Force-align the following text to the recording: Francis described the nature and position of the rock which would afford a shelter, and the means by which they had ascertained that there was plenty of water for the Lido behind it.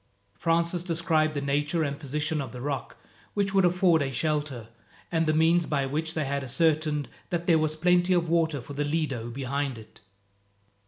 Francis 0.33 0.83
described 0.83 1.35
the 1.35 1.41
nature 1.41 1.83
and 1.83 1.99
position 1.99 2.41
of 2.41 2.51
the 2.51 2.59
rock 2.59 2.97
which 3.35 3.53
would 3.53 3.63
afford 3.65 4.01
a 4.01 4.11
shelter, 4.11 4.69
and 5.11 5.27
the 5.27 5.31
means 5.35 5.67
by 5.67 5.85
which 5.85 6.15
they 6.15 6.25
had 6.25 6.43
ascertained 6.43 7.07
that 7.29 7.45
there 7.45 7.59
was 7.59 7.75
plenty 7.75 8.13
of 8.13 8.27
water 8.27 8.61
for 8.61 8.73
the 8.73 8.83
Lido 8.83 9.29
behind 9.29 9.77
it. 9.77 10.01